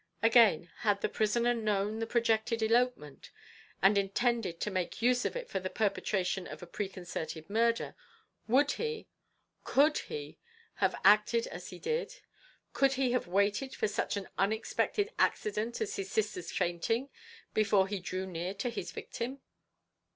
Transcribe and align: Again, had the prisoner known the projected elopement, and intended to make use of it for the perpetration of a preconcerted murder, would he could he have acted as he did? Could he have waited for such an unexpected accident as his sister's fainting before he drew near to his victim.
Again, 0.23 0.71
had 0.79 1.01
the 1.01 1.09
prisoner 1.09 1.53
known 1.53 1.99
the 1.99 2.07
projected 2.07 2.63
elopement, 2.63 3.29
and 3.83 3.99
intended 3.99 4.59
to 4.61 4.71
make 4.71 4.99
use 5.03 5.25
of 5.25 5.35
it 5.35 5.47
for 5.47 5.59
the 5.59 5.69
perpetration 5.69 6.47
of 6.47 6.63
a 6.63 6.65
preconcerted 6.65 7.47
murder, 7.51 7.93
would 8.47 8.71
he 8.71 9.05
could 9.63 9.99
he 9.99 10.39
have 10.77 10.99
acted 11.05 11.45
as 11.45 11.69
he 11.69 11.77
did? 11.77 12.15
Could 12.73 12.93
he 12.93 13.11
have 13.11 13.27
waited 13.27 13.75
for 13.75 13.87
such 13.87 14.17
an 14.17 14.27
unexpected 14.39 15.11
accident 15.19 15.79
as 15.81 15.97
his 15.97 16.09
sister's 16.09 16.51
fainting 16.51 17.09
before 17.53 17.87
he 17.87 17.99
drew 17.99 18.25
near 18.25 18.55
to 18.55 18.71
his 18.71 18.91
victim. 18.91 19.39